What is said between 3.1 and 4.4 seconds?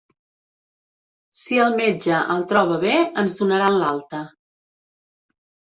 ens donaran l'alta.